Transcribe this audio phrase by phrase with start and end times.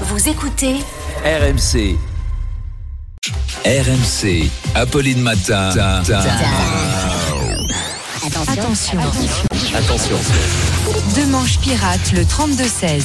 [0.00, 0.74] Vous écoutez
[1.24, 1.96] RMC.
[3.64, 4.50] RMC.
[4.74, 5.70] Apolline Matin.
[8.48, 8.98] Attention.
[9.74, 10.16] Attention.
[11.14, 13.04] Deux manches pirates, le 32-16.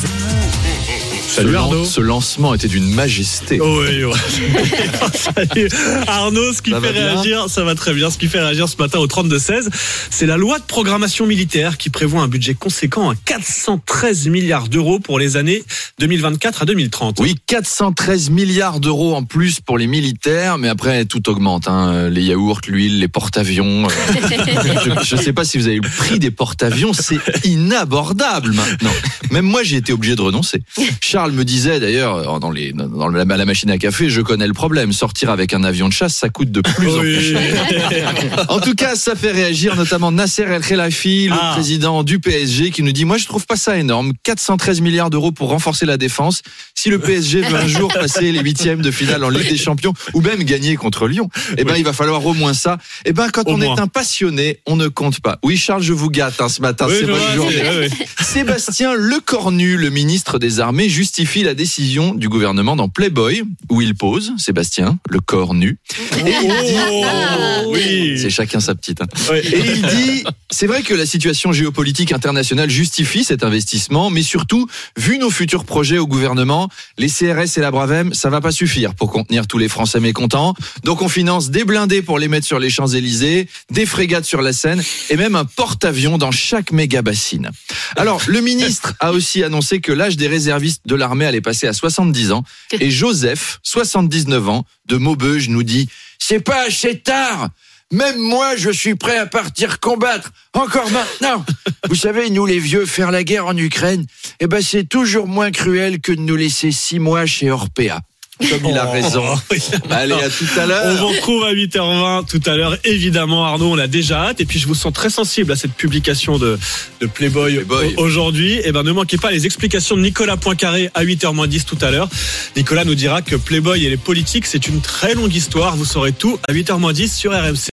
[1.30, 1.86] Salut Ce Arnaud.
[1.86, 3.60] Ce lancement était d'une majesté.
[3.62, 4.04] Oh oui.
[5.14, 5.70] Salut.
[6.08, 8.10] Arnaud, ce qui Ça fait réagir, ça va très bien.
[8.10, 9.70] Ce qui fait réagir ce matin au 32-16,
[10.10, 15.00] c'est la loi de programmation militaire qui prévoit un budget conséquent à 413 milliards d'euros
[15.00, 15.64] pour les années
[16.00, 17.18] 2024 à 2030.
[17.20, 21.68] Oui, 413 milliards d'euros en plus pour les militaires, mais après tout augmente.
[21.68, 22.10] hein.
[22.10, 23.86] Les yaourts, l'huile, les porte-avions.
[23.88, 23.90] euh.
[25.04, 28.94] je ne sais pas si vous avez le prix des porte-avions, c'est inabordable maintenant.
[29.30, 30.64] Même moi, j'ai été obligé de renoncer.
[31.02, 34.54] Charles me disait d'ailleurs dans, les, dans la, la machine à café, je connais le
[34.54, 34.94] problème.
[34.94, 38.14] Sortir avec un avion de chasse, ça coûte de plus en plus cher.
[38.50, 41.52] En tout cas, ça fait réagir notamment Nasser El Khelaifi, le Ah.
[41.54, 44.14] président du PSG, qui nous dit Moi, je trouve pas ça énorme.
[44.24, 46.42] 413 milliards d'euros pour renforcer la défense.
[46.76, 49.94] Si le PSG veut un jour passer les huitièmes de finale en Ligue des Champions
[50.14, 52.78] ou même gagner contre Lyon, eh ben, il va falloir au moins ça.
[53.06, 53.76] Eh ben, quand Au on moins.
[53.76, 55.38] est un passionné, on ne compte pas.
[55.44, 56.86] Oui, Charles, je vous gâte hein, ce matin.
[56.88, 57.56] Oui, c'est journée.
[57.80, 57.90] ouais.
[58.22, 63.96] Sébastien Lecornu, le ministre des Armées, justifie la décision du gouvernement dans Playboy, où il
[63.96, 65.80] pose, Sébastien, le corps nu.
[66.18, 68.20] Et il dit, Oh, oui.
[68.22, 69.02] c'est chacun sa petite.
[69.02, 69.08] hein.
[69.32, 69.44] Ouais.
[69.44, 74.68] Et il dit, c'est vrai que la situation géopolitique internationale justifie cet investissement, mais surtout,
[74.98, 78.94] vu nos futurs projets au gouvernement, les CRS et la Bravem, ça va pas suffire
[78.94, 80.54] pour contenir tous les Français mécontents.
[80.84, 84.54] Donc on finance des blindés pour les mettre sur les Champs-Élysées, des frégates sur la
[84.54, 87.50] Seine et même un porte-avions dans chaque méga bassine.
[87.96, 91.74] Alors, le ministre a aussi annoncé que l'âge des réservistes de l'armée allait passer à
[91.74, 92.44] 70 ans
[92.80, 97.50] et Joseph, 79 ans, de Maubeuge nous dit, c'est pas assez tard!
[97.92, 100.32] Même moi, je suis prêt à partir combattre.
[100.54, 101.44] Encore maintenant.
[101.90, 104.06] Vous savez, nous les vieux, faire la guerre en Ukraine,
[104.40, 108.02] eh ben, c'est toujours moins cruel que de nous laisser six mois chez Orpea.
[108.40, 109.24] Comme il a Oh, raison.
[109.52, 109.60] oui.
[109.90, 110.98] Allez, à tout à On l'heure.
[110.98, 112.78] vous retrouve à 8h20 tout à l'heure.
[112.86, 114.40] Évidemment, Arnaud, on a déjà hâte.
[114.42, 116.58] Et puis, je vous sens très sensible à cette publication de,
[117.02, 117.94] de Playboy, Playboy.
[117.98, 118.60] au- aujourd'hui.
[118.64, 122.08] Et ben, ne manquez pas les explications de Nicolas Poincaré à 8h10 tout à l'heure.
[122.56, 125.76] Nicolas nous dira que Playboy et les politiques, c'est une très longue histoire.
[125.76, 127.68] Vous saurez tout à 8h10 sur RMC.